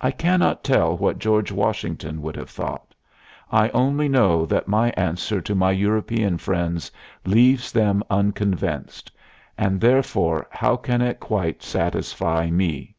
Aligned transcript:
I 0.00 0.12
cannot 0.12 0.62
tell 0.62 0.96
what 0.96 1.18
George 1.18 1.50
Washington 1.50 2.22
would 2.22 2.36
have 2.36 2.48
thought; 2.50 2.94
I 3.50 3.68
only 3.70 4.08
know 4.08 4.46
that 4.46 4.68
my 4.68 4.90
answer 4.90 5.40
to 5.40 5.56
my 5.56 5.72
European 5.72 6.38
friends 6.38 6.92
leaves 7.26 7.72
them 7.72 8.04
unconvinced 8.10 9.10
and 9.58 9.80
therefore 9.80 10.46
how 10.50 10.76
can 10.76 11.02
it 11.02 11.18
quite 11.18 11.64
satisfy 11.64 12.48
me? 12.48 12.94